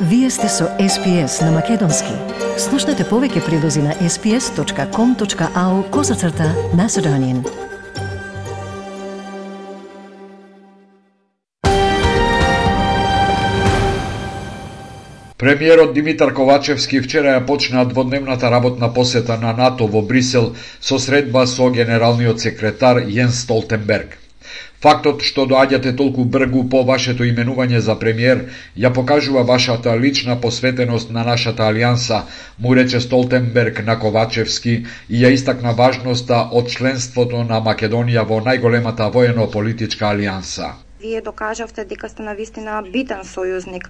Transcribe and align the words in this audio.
Вие 0.00 0.30
сте 0.30 0.48
со 0.48 0.64
SPS 0.78 1.40
на 1.40 1.52
Македонски. 1.56 2.12
Слушнете 2.60 3.04
повеќе 3.08 3.40
прилози 3.46 3.80
на 3.80 3.94
sps.com.au 3.96 5.90
козацрта 5.90 6.50
на 6.76 6.88
Седонин. 6.88 7.40
Премиерот 15.38 15.94
Димитар 15.94 16.34
Ковачевски 16.34 17.00
вчера 17.00 17.38
ја 17.38 17.46
почна 17.46 17.86
дводневната 17.88 18.50
работна 18.52 18.92
посета 18.92 19.38
на 19.40 19.56
НАТО 19.56 19.88
во 19.88 20.02
Брисел 20.02 20.52
со 20.80 20.98
средба 20.98 21.46
со 21.46 21.70
генералниот 21.70 22.40
секретар 22.40 23.00
Јенс 23.00 23.48
Столтенберг. 23.48 24.25
Фактот 24.84 25.22
што 25.26 25.46
доаѓате 25.50 25.94
толку 25.98 26.24
бргу 26.32 26.62
по 26.72 26.82
вашето 26.88 27.24
именување 27.24 27.78
за 27.84 27.94
премиер 28.00 28.42
ја 28.84 28.90
покажува 28.98 29.44
вашата 29.50 29.94
лична 30.02 30.36
посветеност 30.40 31.10
на 31.10 31.24
нашата 31.28 31.62
алијанса, 31.68 32.18
му 32.58 32.74
рече 32.76 33.00
Столтенберг 33.00 33.80
на 33.86 33.96
Ковачевски 34.02 34.74
и 35.08 35.22
ја 35.22 35.32
истакна 35.38 35.72
важноста 35.80 36.42
од 36.52 36.68
членството 36.76 37.42
на 37.52 37.62
Македонија 37.70 38.26
во 38.28 38.40
најголемата 38.50 39.08
воено-политичка 39.16 40.12
алијанса. 40.12 40.72
Вие 41.00 41.20
докажавте 41.20 41.84
дека 41.84 42.08
сте 42.08 42.22
навистина 42.22 42.82
битен 42.92 43.24
сојузник. 43.24 43.88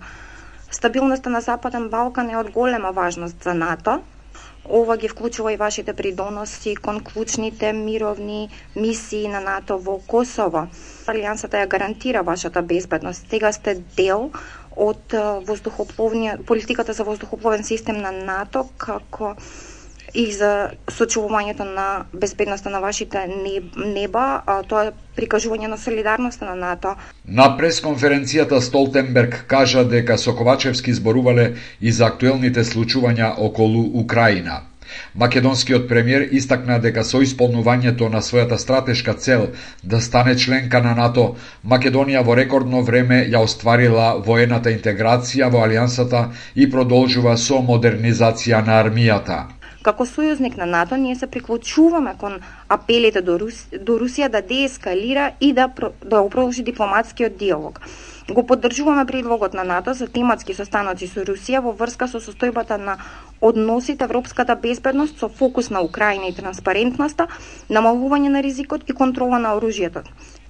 Стабилноста 0.71 1.31
на 1.31 1.41
Западен 1.41 1.89
Балкан 1.91 2.31
е 2.31 2.39
од 2.39 2.51
голема 2.51 2.91
важност 2.91 3.43
за 3.43 3.55
НАТО, 3.55 4.01
Ова 4.71 4.97
ги 4.97 5.09
вклучува 5.09 5.53
и 5.53 5.57
вашите 5.57 5.93
придоноси 5.93 6.77
кон 6.77 7.01
клучните 7.03 7.73
мировни 7.73 8.41
мисии 8.77 9.29
на 9.29 9.41
НАТО 9.41 9.79
во 9.79 9.99
Косово. 10.01 10.67
Алијансата 11.07 11.57
ја 11.57 11.69
гарантира 11.69 12.23
вашата 12.23 12.63
безбедност. 12.65 13.31
Сега 13.31 13.53
сте 13.53 13.75
дел 13.97 14.31
од 14.77 15.15
политиката 16.47 16.93
за 16.93 17.05
воздухопловен 17.05 17.65
систем 17.65 17.97
на 17.99 18.13
НАТО 18.13 18.69
како 18.77 19.35
и 20.17 20.33
за 20.33 20.71
сочувувањето 20.89 21.65
на 21.65 22.05
безбедноста 22.13 22.71
на 22.71 22.81
вашите 22.81 23.27
неба, 23.77 24.43
а 24.47 24.63
тоа 24.63 24.87
е 24.89 24.93
прикажување 25.17 25.69
на 25.69 25.79
солидарноста 25.79 26.49
на 26.49 26.55
НАТО. 26.55 26.95
На 27.25 27.51
пресконференцијата 27.59 28.61
Столтенберг 28.61 29.45
кажа 29.49 29.85
дека 29.85 30.19
Соковачевски 30.19 30.93
зборувале 30.93 31.53
и 31.81 31.93
за 31.93 32.07
актуелните 32.07 32.65
случувања 32.65 33.35
околу 33.39 33.85
Украина. 34.05 34.63
Македонскиот 35.15 35.89
премиер 35.89 36.29
истакна 36.39 36.77
дека 36.83 37.05
со 37.05 37.21
исполнувањето 37.25 38.09
на 38.13 38.21
својата 38.23 38.59
стратешка 38.63 39.15
цел 39.15 39.49
да 39.83 40.01
стане 40.01 40.37
членка 40.45 40.83
на 40.83 40.95
НАТО, 40.95 41.27
Македонија 41.67 42.23
во 42.29 42.37
рекордно 42.39 42.83
време 42.83 43.19
ја 43.35 43.43
остварила 43.49 44.07
воената 44.29 44.73
интеграција 44.77 45.51
во 45.51 45.67
алијансата 45.67 46.25
и 46.55 46.71
продолжува 46.71 47.37
со 47.37 47.61
модернизација 47.73 48.65
на 48.67 48.81
армијата. 48.85 49.56
Како 49.87 50.03
сојузник 50.03 50.57
на 50.59 50.67
НАТО, 50.67 50.97
ние 50.99 51.15
се 51.15 51.29
приклучуваме 51.31 52.17
кон 52.19 52.41
апелите 52.69 53.21
до, 53.23 53.37
Рус, 53.39 53.61
до 53.71 53.99
Русија 54.01 54.29
да 54.29 54.41
деескалира 54.43 55.31
и 55.41 55.53
да, 55.53 55.69
да 56.03 56.23
продолжи 56.29 56.65
дипломатскиот 56.67 57.37
диалог. 57.39 57.81
Го 58.31 58.43
поддржуваме 58.47 59.07
предлогот 59.07 59.55
на 59.55 59.65
НАТО 59.65 59.95
за 59.95 60.09
тематски 60.09 60.55
состаноци 60.59 61.07
со 61.07 61.23
Русија 61.23 61.61
во 61.63 61.71
врска 61.71 62.09
со 62.11 62.19
состојбата 62.19 62.81
на 62.83 62.97
односите 63.41 64.05
европската 64.05 64.57
безбедност 64.57 65.23
со 65.23 65.29
фокус 65.29 65.71
на 65.71 65.85
Украина 65.87 66.27
и 66.27 66.35
транспарентноста, 66.35 67.29
намалување 67.71 68.35
на 68.35 68.43
ризикот 68.43 68.91
и 68.91 68.99
контрола 69.05 69.39
на 69.39 69.55
оружјето. 69.55 70.03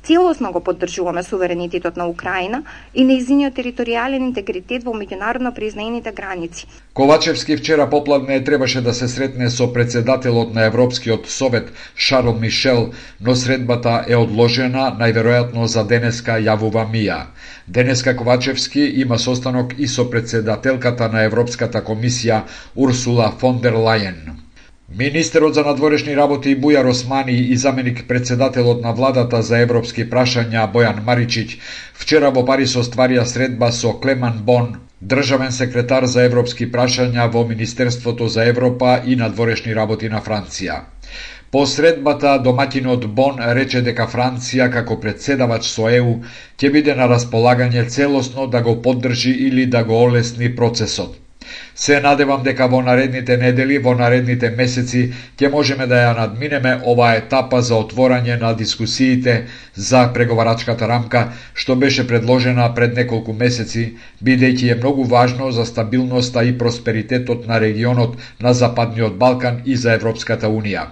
Целосно 0.07 0.53
го 0.53 0.61
поддржуваме 0.61 1.23
суверенитетот 1.23 1.97
на 1.97 2.07
Украина 2.07 2.63
и 2.95 3.05
неизиниот 3.05 3.57
територијален 3.59 4.23
интегритет 4.29 4.85
во 4.87 4.93
меѓународно 4.95 5.51
признаените 5.55 6.13
граници. 6.13 6.67
Ковачевски 6.95 7.57
вчера 7.57 7.89
попладне 7.91 8.45
требаше 8.45 8.81
да 8.81 8.95
се 8.95 9.09
сретне 9.09 9.51
со 9.51 9.67
председателот 9.73 10.55
на 10.55 10.67
Европскиот 10.67 11.27
совет 11.27 11.73
Шарл 11.97 12.39
Мишел, 12.39 12.93
но 13.21 13.35
средбата 13.35 14.05
е 14.09 14.17
одложена 14.17 14.95
најверојатно 14.95 15.67
за 15.67 15.83
денеска 15.85 16.39
јавува 16.39 16.87
Мија. 16.87 17.21
Денеска 17.67 18.17
Ковачевски 18.17 18.87
има 19.03 19.19
состанок 19.19 19.75
и 19.79 19.89
со 19.89 20.07
председателката 20.11 21.09
на 21.09 21.27
Европската 21.27 21.83
комисија 21.83 22.43
Урсула 22.77 23.33
фон 23.41 23.59
дер 23.59 23.75
Лајен. 23.75 24.36
Министерот 24.89 25.55
за 25.55 25.63
надворешни 25.67 26.15
работи 26.17 26.53
Бујар 26.55 26.87
Османи 26.87 27.33
и 27.33 27.57
заменик 27.57 28.05
председателот 28.09 28.83
на 28.83 28.93
владата 28.93 29.41
за 29.43 29.59
европски 29.59 30.05
прашања 30.11 30.69
Бојан 30.75 31.01
Маричиќ 31.09 31.57
вчера 32.03 32.31
во 32.31 32.45
Париз 32.47 32.77
остварија 32.83 33.25
средба 33.27 33.73
со 33.73 33.93
Клеман 34.05 34.39
Бон, 34.45 34.69
државен 35.03 35.51
секретар 35.53 36.07
за 36.07 36.23
европски 36.31 36.71
прашања 36.71 37.27
во 37.33 37.45
Министерството 37.49 38.29
за 38.29 38.47
Европа 38.53 39.01
и 39.05 39.17
надворешни 39.17 39.75
работи 39.75 40.09
на 40.09 40.23
Франција. 40.23 40.79
По 41.51 41.67
средбата 41.67 42.39
доматинот 42.39 43.07
Бон 43.07 43.43
рече 43.59 43.83
дека 43.83 44.07
Франција 44.07 44.71
како 44.71 45.01
председавач 45.01 45.67
со 45.67 45.91
ЕУ 45.91 46.21
ќе 46.59 46.73
биде 46.73 46.95
на 46.95 47.11
располагање 47.11 47.89
целосно 47.89 48.47
да 48.47 48.63
го 48.63 48.83
поддржи 48.83 49.35
или 49.51 49.67
да 49.67 49.83
го 49.83 50.03
олесни 50.07 50.55
процесот. 50.57 51.26
Се 51.77 52.01
надевам 52.01 52.43
дека 52.43 52.67
во 52.67 52.79
наредните 52.81 53.37
недели, 53.37 53.77
во 53.79 53.93
наредните 53.95 54.49
месеци, 54.51 55.03
ќе 55.37 55.51
можеме 55.53 55.87
да 55.87 55.99
ја 55.99 56.15
надминеме 56.17 56.73
оваа 56.85 57.19
етапа 57.19 57.61
за 57.63 57.77
отворање 57.77 58.39
на 58.41 58.55
дискусиите 58.55 59.35
за 59.77 60.07
преговарачката 60.09 60.89
рамка, 60.89 61.23
што 61.55 61.77
беше 61.77 62.07
предложена 62.09 62.71
пред 62.75 62.97
неколку 62.97 63.37
месеци, 63.37 63.85
бидејќи 64.25 64.73
е 64.73 64.81
многу 64.81 65.05
важно 65.07 65.53
за 65.53 65.67
стабилноста 65.67 66.45
и 66.45 66.57
просперитетот 66.59 67.47
на 67.47 67.61
регионот 67.61 68.17
на 68.41 68.55
Западниот 68.55 69.19
Балкан 69.19 69.61
и 69.67 69.77
за 69.77 69.93
Европската 69.93 70.49
Унија. 70.49 70.87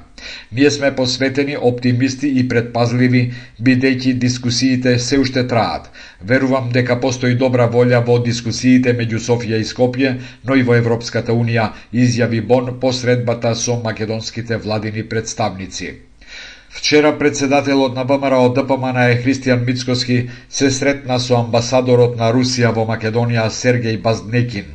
Ние 0.52 0.70
сме 0.70 0.94
посветени, 0.96 1.56
оптимисти 1.60 2.28
и 2.28 2.48
предпазливи, 2.48 3.22
бидејќи 3.62 4.12
дискусиите 4.24 4.98
се 4.98 5.18
уште 5.18 5.46
траат. 5.46 5.90
Верувам 6.22 6.70
дека 6.72 7.00
постои 7.00 7.34
добра 7.34 7.68
волја 7.68 8.04
во 8.06 8.18
дискусиите 8.28 8.94
меѓу 8.94 9.22
Софија 9.28 9.60
и 9.60 9.68
Скопје, 9.72 10.14
но 10.44 10.54
и 10.54 10.62
во 10.62 10.78
Европската 10.80 11.32
Унија, 11.32 11.68
изјави 11.92 12.40
Бон 12.40 12.74
посредбата 12.80 13.54
со 13.54 13.80
македонските 13.84 14.56
владини 14.56 15.08
представници. 15.08 15.94
Вчера 16.70 17.18
председателот 17.18 17.94
на 17.94 18.04
ВМРО 18.04 18.48
ДПМН 18.52 18.98
е 19.10 19.20
Христијан 19.22 19.64
Мицкоски 19.66 20.28
се 20.50 20.70
сретна 20.70 21.20
со 21.20 21.38
амбасадорот 21.38 22.16
на 22.18 22.32
Русија 22.34 22.74
во 22.74 22.82
Македонија 22.88 23.46
Сергеј 23.48 24.00
Базнекин. 24.02 24.73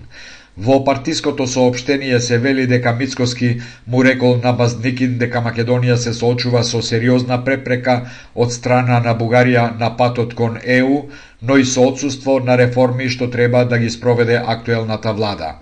Во 0.60 0.84
партиското 0.84 1.46
соопштение 1.48 2.20
се 2.20 2.38
вели 2.38 2.66
дека 2.68 2.92
Мицкоски 2.94 3.50
му 3.88 4.04
рекол 4.04 4.34
на 4.44 4.52
Базникин 4.54 5.14
дека 5.22 5.40
Македонија 5.46 5.96
се 5.96 6.12
соочува 6.18 6.64
со 6.70 6.82
сериозна 6.88 7.38
препрека 7.46 7.96
од 8.36 8.52
страна 8.56 8.98
на 9.06 9.14
Бугарија 9.22 9.64
на 9.80 9.90
патот 10.02 10.36
кон 10.42 10.58
ЕУ, 10.76 10.98
но 11.42 11.58
и 11.58 11.66
со 11.66 11.88
отсутство 11.92 12.36
на 12.50 12.58
реформи 12.58 13.08
што 13.16 13.30
треба 13.38 13.64
да 13.66 13.80
ги 13.80 13.90
спроведе 13.90 14.42
актуелната 14.56 15.14
влада. 15.14 15.54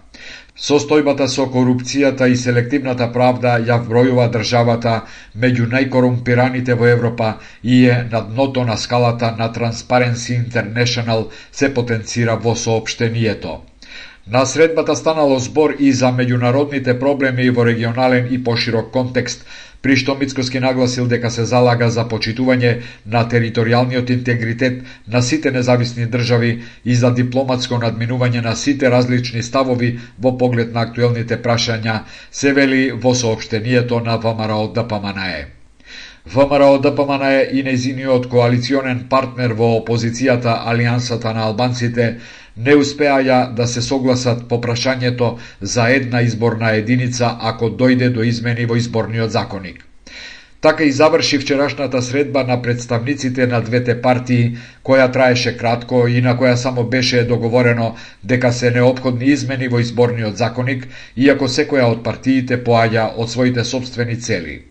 Состојбата 0.58 1.30
со 1.30 1.46
корупцијата 1.46 2.32
и 2.34 2.42
селективната 2.48 3.12
правда 3.14 3.54
ја 3.70 3.78
вбројува 3.84 4.28
државата 4.34 4.96
меѓу 5.38 5.70
најкорумпираните 5.78 6.74
во 6.74 6.90
Европа 6.96 7.36
и 7.64 7.86
е 7.86 8.02
на 8.12 8.26
дното 8.34 8.66
на 8.66 8.78
скалата 8.78 9.36
на 9.38 9.54
Transparency 9.54 10.42
International 10.42 11.28
се 11.52 11.74
потенцира 11.74 12.42
во 12.48 12.56
соопштението. 12.56 13.60
На 14.32 14.46
средбата 14.46 14.96
станало 14.96 15.40
збор 15.40 15.74
и 15.80 15.94
за 15.96 16.10
меѓународните 16.12 16.98
проблеми 17.00 17.46
во 17.50 17.64
регионален 17.66 18.28
и 18.32 18.44
поширок 18.44 18.90
контекст, 18.92 19.46
при 19.82 19.96
што 19.96 20.16
Мицкоски 20.20 20.60
нагласил 20.60 21.08
дека 21.08 21.30
се 21.32 21.46
залага 21.48 21.88
за 21.96 22.04
почитување 22.12 22.74
на 23.06 23.24
територијалниот 23.32 24.12
интегритет 24.12 24.82
на 25.08 25.22
сите 25.24 25.52
независни 25.52 26.10
држави 26.12 26.52
и 26.84 26.96
за 26.96 27.14
дипломатско 27.16 27.80
надминување 27.80 28.44
на 28.44 28.56
сите 28.56 28.92
различни 28.92 29.44
ставови 29.44 29.94
во 30.20 30.34
поглед 30.38 30.74
на 30.76 30.84
актуелните 30.90 31.38
прашања, 31.40 32.02
се 32.32 32.52
вели 32.54 32.92
во 32.92 33.16
сообштението 33.16 34.02
на 34.04 34.18
ВМРО 34.18 34.74
ДПМНЕ. 34.76 35.48
ВМРО-ДПМНЕ 36.28 37.48
и 37.56 37.64
незиниот 37.64 38.28
коалиционен 38.28 39.06
партнер 39.10 39.56
во 39.56 39.70
опозицијата 39.80 40.58
Алијансата 40.68 41.32
на 41.34 41.48
албанците 41.48 42.18
не 42.58 42.76
успеаја 42.76 43.54
да 43.54 43.68
се 43.68 43.82
согласат 43.82 44.48
по 44.50 44.62
прашањето 44.62 45.38
за 45.62 45.90
една 45.90 46.22
изборна 46.22 46.72
единица 46.72 47.36
ако 47.40 47.70
дојде 47.70 48.10
до 48.10 48.24
измени 48.24 48.66
во 48.66 48.76
изборниот 48.76 49.32
законик. 49.32 49.84
Така 50.62 50.84
и 50.84 50.92
заврши 50.92 51.38
вчерашната 51.40 52.02
средба 52.02 52.44
на 52.44 52.62
представниците 52.62 53.48
на 53.48 53.62
двете 53.62 54.02
партии, 54.02 54.58
која 54.84 55.06
траеше 55.14 55.54
кратко 55.58 56.08
и 56.08 56.22
на 56.22 56.34
која 56.40 56.56
само 56.56 56.84
беше 56.84 57.24
договорено 57.24 57.96
дека 58.24 58.52
се 58.52 58.72
необходни 58.72 59.26
измени 59.26 59.68
во 59.68 59.80
изборниот 59.80 60.38
законик, 60.38 60.88
иако 61.16 61.48
секоја 61.48 61.92
од 61.94 62.04
партиите 62.04 62.58
поаѓа 62.58 63.10
од 63.16 63.30
своите 63.30 63.64
собствени 63.64 64.20
цели. 64.20 64.62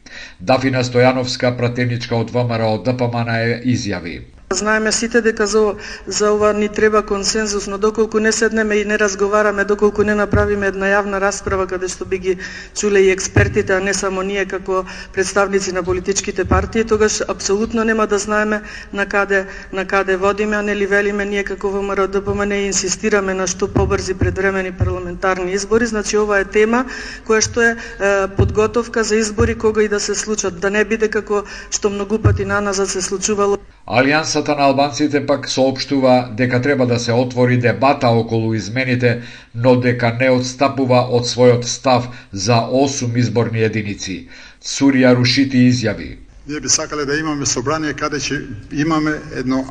Дафина 0.40 0.82
Стојановска, 0.82 1.56
пратеничка 1.56 2.16
од 2.16 2.34
ВМРО 2.34 2.78
ДПМН 2.82 3.62
изјави. 3.76 4.22
Знаеме 4.56 4.92
сите 4.92 5.20
дека 5.20 5.46
за, 5.46 5.74
за 6.06 6.32
ова 6.32 6.52
ни 6.52 6.68
треба 6.68 7.02
консензус, 7.02 7.66
но 7.66 7.78
доколку 7.78 8.20
не 8.20 8.32
седнеме 8.32 8.74
и 8.74 8.84
не 8.84 8.98
разговараме, 8.98 9.64
доколку 9.64 10.02
не 10.02 10.14
направиме 10.14 10.66
една 10.72 10.88
јавна 10.88 11.20
расправа 11.20 11.66
каде 11.68 11.90
што 11.92 12.08
би 12.08 12.18
ги 12.18 12.34
чуле 12.72 13.02
и 13.04 13.10
експертите, 13.12 13.76
а 13.76 13.80
не 13.84 13.94
само 13.94 14.22
ние 14.22 14.46
како 14.48 14.86
представници 15.12 15.76
на 15.76 15.82
политичките 15.82 16.44
партии, 16.44 16.84
тогаш 16.84 17.20
апсолутно 17.28 17.84
нема 17.84 18.06
да 18.06 18.18
знаеме 18.18 18.62
на 18.92 19.06
каде 19.06 19.44
на 19.72 19.84
каде 19.84 20.16
водиме, 20.16 20.56
а 20.56 20.62
нели 20.62 20.86
велиме 20.86 21.24
ние 21.24 21.44
како 21.44 21.68
ВМРО 21.70 22.08
ДПМН 22.08 22.52
инсистираме 22.72 23.34
на 23.34 23.46
што 23.46 23.68
побрзи 23.68 24.14
предвремени 24.14 24.72
парламентарни 24.72 25.52
избори, 25.52 25.86
значи 25.86 26.16
ова 26.16 26.40
е 26.40 26.48
тема 26.48 26.86
која 27.28 27.44
што 27.44 27.60
е, 27.60 27.76
е 28.00 28.28
подготовка 28.40 29.04
за 29.04 29.20
избори 29.20 29.54
кога 29.54 29.82
и 29.84 29.88
да 29.88 30.00
се 30.00 30.14
случат, 30.14 30.60
да 30.60 30.70
не 30.70 30.84
биде 30.84 31.12
како 31.12 31.44
што 31.70 31.92
многу 31.92 32.18
пати 32.18 32.44
на 32.44 32.60
назад 32.60 32.88
се 32.88 33.02
случувало. 33.02 33.60
Алијансата 33.86 34.56
на 34.58 34.64
албанците 34.66 35.20
пак 35.26 35.44
соопштува 35.48 36.30
дека 36.38 36.58
треба 36.62 36.86
да 36.86 36.98
се 36.98 37.12
отвори 37.12 37.56
дебата 37.56 38.08
околу 38.08 38.54
измените, 38.54 39.22
но 39.54 39.76
дека 39.80 40.10
не 40.20 40.30
отстапува 40.30 41.04
од 41.18 41.28
својот 41.30 41.62
став 41.62 42.08
за 42.32 42.56
8 42.80 43.14
изборни 43.16 43.62
единици. 43.62 44.26
Сурија 44.58 45.14
Рушити 45.14 45.62
изјави. 45.68 46.18
Ние 46.48 46.60
би 46.60 46.68
сакале 46.68 47.04
да 47.06 47.18
имаме 47.18 47.46
собрание 47.46 47.94
каде 47.94 48.18
ќе 48.18 48.40
имаме 48.72 49.20
едно 49.36 49.62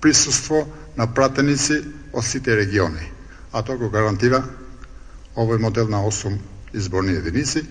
присуство 0.00 0.68
на 0.96 1.08
пратеници 1.14 1.80
од 2.12 2.24
сите 2.24 2.56
региони. 2.56 3.08
А 3.52 3.62
тоа 3.62 3.80
го 3.80 3.88
гарантира 3.88 4.44
овој 5.36 5.64
модел 5.64 5.88
на 5.88 6.04
8 6.04 6.36
изборни 6.74 7.16
единици. 7.16 7.64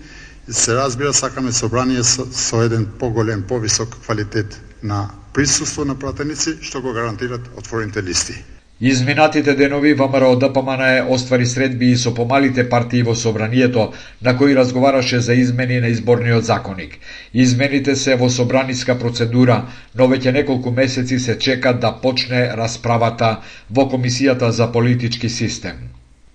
И 0.50 0.54
се 0.54 0.76
разбира, 0.76 1.14
сакаме 1.14 1.52
собрание 1.52 2.04
со, 2.04 2.26
со 2.34 2.66
еден 2.66 2.90
поголем, 3.00 3.44
повисок 3.48 4.02
квалитет 4.02 4.73
на 4.84 5.10
присуство 5.34 5.86
на 5.86 5.96
пратеници 5.96 6.58
што 6.62 6.82
го 6.82 6.94
гарантират 6.94 7.42
отворените 7.58 8.04
листи. 8.04 8.34
Изминатите 8.82 9.54
денови 9.56 9.94
ВМРО 9.94 10.36
ДПМН 10.36 11.06
оствари 11.10 11.46
средби 11.46 11.92
и 11.92 11.98
со 11.98 12.14
помалите 12.14 12.70
партии 12.70 13.04
во 13.04 13.16
собранието, 13.16 13.94
на 14.22 14.38
кои 14.38 14.56
разговараше 14.56 15.20
за 15.20 15.34
измени 15.34 15.80
на 15.80 15.88
изборниот 15.88 16.44
законник. 16.44 16.98
Измените 17.34 17.96
се 17.96 18.16
во 18.16 18.30
собраниска 18.30 19.00
процедура, 19.00 19.62
но 19.96 20.10
веќе 20.10 20.34
неколку 20.34 20.72
месеци 20.72 21.20
се 21.20 21.40
чека 21.40 21.74
да 21.74 21.94
почне 22.02 22.44
расправата 22.58 23.40
во 23.72 23.88
Комисијата 23.88 24.50
за 24.50 24.72
политички 24.72 25.30
систем. 25.30 25.93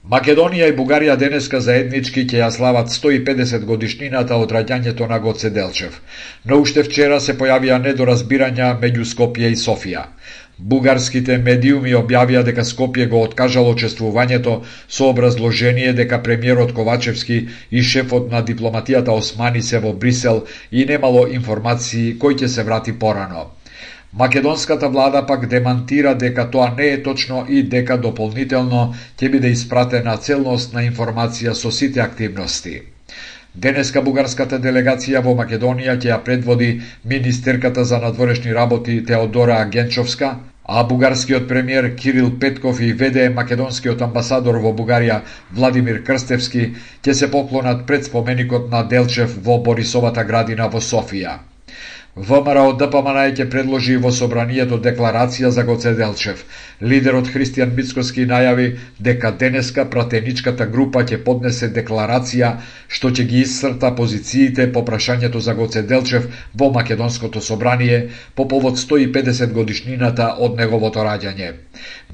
Македонија 0.09 0.71
и 0.71 0.73
Бугарија 0.77 1.15
денеска 1.21 1.59
заеднички 1.61 2.23
ќе 2.29 2.39
ја 2.39 2.47
слават 2.53 2.93
150 2.93 3.65
годишнината 3.71 4.39
од 4.45 4.55
раѓањето 4.57 5.09
на 5.11 5.19
Гоце 5.25 5.51
Делчев, 5.57 5.99
но 6.49 6.61
уште 6.63 6.85
вчера 6.87 7.19
се 7.21 7.35
појавија 7.43 7.77
недоразбирања 7.87 8.71
меѓу 8.85 9.05
Скопје 9.11 9.51
и 9.53 9.59
Софија. 9.65 10.07
Бугарските 10.71 11.37
медиуми 11.51 11.93
објавија 12.01 12.43
дека 12.49 12.65
Скопје 12.71 13.09
го 13.13 13.21
откажало 13.27 13.77
чествувањето 13.85 14.57
со 14.89 15.11
образложение 15.13 15.93
дека 16.01 16.23
премиерот 16.23 16.73
Ковачевски 16.81 17.39
и 17.71 17.85
шефот 17.93 18.33
на 18.33 18.43
дипломатијата 18.53 19.21
Османи 19.21 19.63
се 19.63 19.85
во 19.85 19.93
Брисел 19.93 20.47
и 20.73 20.89
немало 20.89 21.29
информации 21.29 22.17
кој 22.25 22.41
ќе 22.41 22.53
се 22.57 22.65
врати 22.71 22.97
порано. 23.05 23.51
Македонската 24.13 24.89
влада 24.89 25.27
пак 25.27 25.47
демантира 25.47 26.15
дека 26.15 26.51
тоа 26.51 26.75
не 26.79 26.87
е 26.87 27.03
точно 27.03 27.45
и 27.49 27.63
дека 27.63 27.99
дополнително 28.01 28.95
ќе 29.21 29.29
биде 29.35 29.51
испратена 29.53 30.15
целосна 30.17 30.85
информација 30.87 31.53
со 31.53 31.71
сите 31.71 32.01
активности. 32.01 32.81
Денеска 33.55 34.01
бугарската 34.03 34.59
делегација 34.65 35.21
во 35.27 35.35
Македонија 35.37 35.99
ќе 36.01 36.09
ја 36.09 36.19
предводи 36.25 36.71
министерката 37.05 37.85
за 37.85 37.99
надворешни 37.99 38.55
работи 38.55 39.05
Теодора 39.05 39.59
Генчовска, 39.65 40.31
а 40.65 40.85
бугарскиот 40.85 41.49
премиер 41.49 41.95
Кирил 41.97 42.39
Петков 42.39 42.81
и 42.81 42.93
веде 42.93 43.29
македонскиот 43.29 44.03
амбасадор 44.09 44.57
во 44.65 44.73
Бугарија 44.73 45.21
Владимир 45.53 46.01
Крстевски 46.05 46.65
ќе 47.03 47.13
се 47.13 47.31
поклонат 47.31 47.87
пред 47.87 48.09
споменикот 48.09 48.71
на 48.71 48.83
Делчев 48.89 49.37
во 49.45 49.59
Борисовата 49.59 50.25
градина 50.25 50.69
во 50.69 50.81
Софија. 50.81 51.39
ВМРО 52.19 52.73
ДПМН 52.75 53.19
ќе 53.39 53.45
предложи 53.51 53.97
во 54.03 54.11
собранието 54.11 54.79
декларација 54.83 55.53
за 55.55 55.63
Гоце 55.63 55.93
Делчев. 55.95 56.41
Лидерот 56.81 57.27
Христијан 57.27 57.73
Мицкоски 57.75 58.23
најави 58.31 58.67
дека 59.03 59.33
денеска 59.39 59.85
пратеничката 59.91 60.67
група 60.71 61.01
ќе 61.03 61.17
поднесе 61.27 61.69
декларација 61.75 62.53
што 62.89 63.11
ќе 63.11 63.25
ги 63.33 63.41
исцрта 63.43 63.91
позициите 63.99 64.69
по 64.77 64.85
прашањето 64.87 65.43
за 65.43 65.55
Гоце 65.59 65.83
Делчев 65.83 66.29
во 66.55 66.71
Македонското 66.77 67.43
собрание 67.43 67.99
по 68.35 68.47
повод 68.49 68.79
150 68.79 69.53
годишнината 69.57 70.29
од 70.39 70.55
неговото 70.61 71.03
раѓање. 71.03 71.51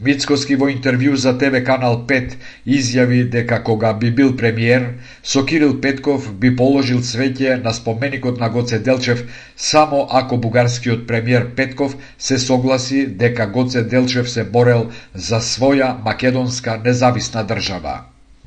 Мицкоски 0.01 0.57
во 0.57 0.71
интервју 0.73 1.15
за 1.21 1.35
ТВ 1.39 1.61
Канал 1.67 2.01
5 2.09 2.35
изјави 2.79 3.21
дека 3.37 3.61
кога 3.69 3.93
би 3.93 4.11
бил 4.11 4.33
премиер, 4.37 4.89
со 5.23 5.45
Кирил 5.45 5.77
Петков 5.81 6.33
би 6.41 6.57
положил 6.57 7.05
цвеќе 7.05 7.61
на 7.63 7.73
споменикот 7.73 8.41
на 8.41 8.49
Гоце 8.49 8.79
Делчев 8.79 9.25
само 9.57 10.09
ако 10.11 10.37
бугарскиот 10.37 11.07
премиер 11.07 11.51
Петков 11.55 11.97
се 12.19 12.39
согласи 12.39 13.07
дека 13.07 13.47
Гоце 13.47 13.83
Делчев 13.83 14.31
се 14.31 14.45
борел 14.57 14.89
за 15.15 15.41
своја 15.53 15.95
македонска 16.09 16.81
независна 16.89 17.45
држава. 17.45 17.97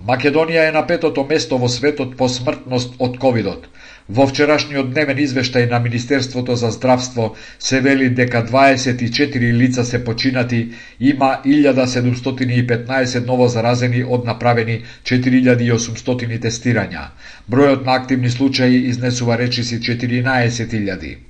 Македонија 0.06 0.68
е 0.69 0.74
на 0.74 0.81
петото 0.88 1.24
место 1.30 1.57
во 1.57 1.68
светот 1.74 2.12
по 2.18 2.27
смртност 2.30 2.94
од 3.06 3.18
ковидот. 3.24 3.63
Во 4.18 4.27
вчерашниот 4.30 4.92
дневен 4.94 5.18
извештај 5.24 5.65
на 5.71 5.80
Министерството 5.86 6.56
за 6.56 6.69
здравство 6.75 7.25
се 7.59 7.81
вели 7.81 8.09
дека 8.19 8.44
24 8.51 9.51
лица 9.62 9.83
се 9.83 10.04
починати, 10.04 10.62
има 11.00 11.31
1715 11.45 13.25
ново 13.27 13.48
заразени 13.48 14.04
од 14.04 14.25
направени 14.25 14.81
4800 15.04 16.39
тестирања. 16.48 17.07
Бројот 17.51 17.86
на 17.86 18.00
активни 18.01 18.30
случаи 18.30 18.86
изнесува 18.94 19.38
речиси 19.38 19.80
14.000. 19.80 21.27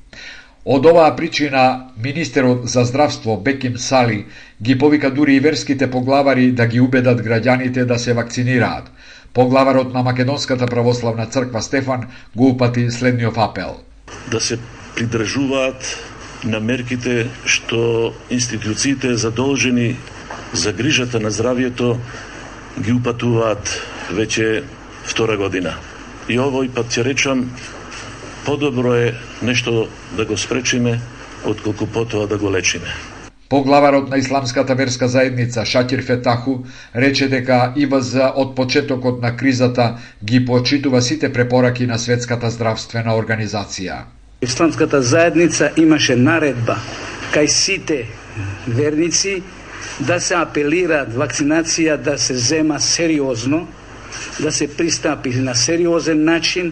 Од 0.67 0.85
оваа 0.85 1.13
причина, 1.15 1.87
министерот 1.95 2.65
за 2.67 2.83
здравство 2.83 3.37
Беким 3.37 3.77
Сали 3.77 4.25
ги 4.61 4.77
повика 4.77 5.11
дури 5.11 5.35
и 5.35 5.39
верските 5.39 5.87
поглавари 5.91 6.51
да 6.51 6.65
ги 6.67 6.81
убедат 6.83 7.21
граѓаните 7.23 7.85
да 7.85 7.95
се 7.99 8.13
вакцинираат. 8.13 8.91
Поглаварот 9.33 9.93
на 9.93 10.03
Македонската 10.03 10.67
православна 10.67 11.25
црква 11.25 11.61
Стефан 11.61 12.03
го 12.35 12.49
упати 12.49 12.91
следниот 12.91 13.37
апел. 13.37 13.79
Да 14.31 14.39
се 14.39 14.59
придржуваат 14.95 15.87
на 16.43 16.59
мерките 16.59 17.29
што 17.45 18.11
институциите 18.29 19.15
задолжени 19.15 19.95
за 20.53 20.73
грижата 20.73 21.19
на 21.23 21.31
здравјето 21.31 21.95
ги 22.83 22.91
упатуваат 22.91 23.71
веќе 24.11 24.63
втора 25.07 25.37
година. 25.37 25.79
И 26.27 26.35
овој 26.35 26.67
пат 26.75 26.91
ќе 26.91 27.07
речам 27.07 27.47
подобро 28.47 28.95
е 28.95 29.13
нешто 29.41 29.87
да 30.15 30.25
го 30.25 30.37
спречиме, 30.37 30.99
отколку 31.45 31.85
потоа 31.87 32.27
да 32.27 32.37
го 32.37 32.51
лечиме. 32.51 32.87
Поглаварот 33.49 34.09
на 34.09 34.17
Исламската 34.17 34.75
верска 34.75 35.07
заедница 35.07 35.65
Шакир 35.65 36.03
Фетаху 36.03 36.63
рече 36.95 37.27
дека 37.27 37.73
ИВЗ 37.75 38.31
од 38.35 38.55
почетокот 38.55 39.21
на 39.21 39.35
кризата 39.35 39.97
ги 40.23 40.45
почитува 40.45 41.01
сите 41.01 41.33
препораки 41.33 41.87
на 41.87 41.99
Светската 41.99 42.49
здравствена 42.49 43.15
организација. 43.19 44.07
Исламската 44.41 45.01
заедница 45.01 45.71
имаше 45.75 46.15
наредба 46.15 46.79
кај 47.35 47.47
сите 47.47 48.05
верници 48.67 49.41
да 49.99 50.21
се 50.23 50.39
апелираат 50.39 51.11
вакцинација 51.11 51.97
да 51.97 52.17
се 52.17 52.35
зема 52.35 52.79
сериозно, 52.79 53.67
да 54.39 54.51
се 54.51 54.67
пристапи 54.67 55.35
на 55.35 55.55
сериозен 55.55 56.23
начин 56.23 56.71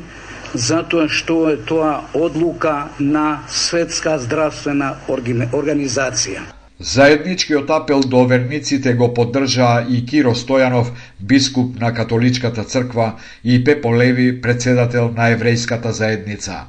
затоа 0.57 1.07
што 1.07 1.37
е 1.51 1.55
тоа 1.69 1.93
одлука 2.13 2.89
на 2.99 3.43
Светска 3.47 4.17
здравствена 4.19 4.95
организација. 5.07 6.43
Заедничкиот 6.79 7.69
апел 7.69 8.01
до 8.01 8.25
верниците 8.27 8.93
го 8.93 9.13
поддржаа 9.13 9.85
и 9.89 10.03
Киро 10.05 10.35
Стојанов, 10.35 10.91
бискуп 11.19 11.79
на 11.79 11.93
католичката 11.93 12.63
црква, 12.63 13.13
и 13.43 13.63
Пепо 13.63 13.95
Леви, 13.95 14.41
председател 14.41 15.11
на 15.15 15.31
еврејската 15.31 15.89
заедница. 15.89 16.65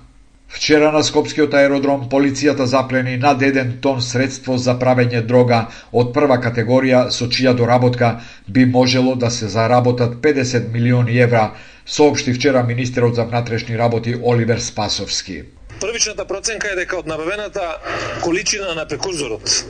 Вчера 0.48 0.92
на 0.92 1.02
Скопскиот 1.02 1.54
аеродром 1.54 2.06
полицијата 2.08 2.64
заплени 2.70 3.16
над 3.16 3.42
еден 3.42 3.72
тон 3.82 4.00
средство 4.00 4.56
за 4.56 4.76
правење 4.78 5.20
дрога 5.26 5.66
од 5.92 6.12
прва 6.14 6.38
категорија 6.38 7.08
со 7.10 7.26
чија 7.26 7.54
доработка 7.58 8.20
би 8.48 8.64
можело 8.64 9.16
да 9.16 9.30
се 9.30 9.48
заработат 9.48 10.14
50 10.22 10.72
милиони 10.72 11.18
евра 11.18 11.50
соопшти 11.86 12.32
вчера 12.32 12.62
министерот 12.62 13.14
за 13.14 13.24
внатрешни 13.24 13.78
работи 13.78 14.16
Оливер 14.22 14.58
Спасовски. 14.58 15.42
Првичната 15.80 16.24
проценка 16.24 16.68
е 16.72 16.76
дека 16.76 16.96
од 16.98 17.06
набавената 17.06 17.76
количина 18.22 18.74
на 18.74 18.86
прекурзорот 18.88 19.64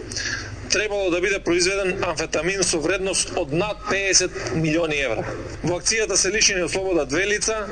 требало 0.70 1.10
да 1.10 1.20
биде 1.20 1.38
произведен 1.38 2.04
амфетамин 2.04 2.62
со 2.62 2.80
вредност 2.80 3.32
од 3.36 3.52
над 3.52 3.78
50 3.90 4.54
милиони 4.54 4.98
евра. 5.02 5.24
Во 5.62 5.78
акцијата 5.80 6.16
се 6.16 6.30
лишени 6.34 6.66
од 6.66 6.70
слобода 6.70 7.06
две 7.06 7.26
лица, 7.26 7.66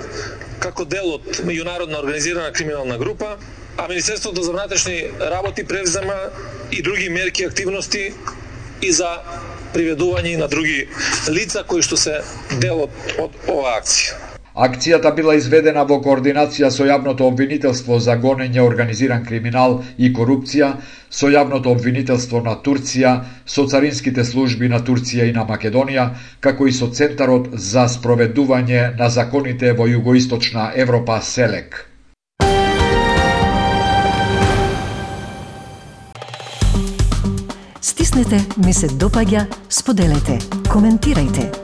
како 0.58 0.84
дел 0.84 1.16
од 1.18 1.42
меѓународна 1.44 2.00
организирана 2.00 2.52
криминална 2.52 2.98
група, 2.98 3.36
а 3.76 3.88
Министерството 3.88 4.42
за 4.42 4.52
внатрешни 4.52 5.10
работи 5.20 5.64
превзема 5.64 6.16
и 6.72 6.82
други 6.82 7.08
мерки 7.08 7.42
и 7.42 7.46
активности 7.46 8.12
и 8.82 8.92
за 8.92 9.10
приведување 9.74 10.36
на 10.38 10.48
други 10.48 10.88
лица 11.28 11.64
кои 11.66 11.82
што 11.82 11.96
се 11.96 12.20
дел 12.60 12.86
од, 12.86 13.02
од 13.18 13.40
оваа 13.48 13.80
акција. 13.80 14.23
Акцијата 14.54 15.10
била 15.10 15.32
изведена 15.34 15.82
во 15.82 15.96
координација 15.98 16.68
со 16.70 16.84
јавното 16.86 17.26
обвинителство 17.26 17.96
за 17.98 18.14
гонење 18.22 18.60
организиран 18.62 19.24
криминал 19.26 19.80
и 19.98 20.12
корупција, 20.14 20.68
со 21.10 21.26
јавното 21.26 21.72
обвинителство 21.74 22.38
на 22.40 22.54
Турција, 22.62 23.16
со 23.46 23.64
царинските 23.66 24.24
служби 24.24 24.68
на 24.70 24.78
Турција 24.78 25.26
и 25.26 25.32
на 25.34 25.42
Македонија, 25.48 26.04
како 26.40 26.68
и 26.70 26.72
со 26.72 26.86
Центарот 26.86 27.50
за 27.54 27.88
спроведување 27.90 28.94
на 28.94 29.10
законите 29.10 29.72
во 29.72 29.88
југоисточна 29.90 30.70
Европа 30.76 31.18
СЕЛЕК. 31.18 31.74
Стиснете, 37.80 38.38
ми 38.62 38.72
се 38.72 38.86
допаѓа, 38.86 39.48
споделете, 39.68 40.38
коментирајте. 40.70 41.63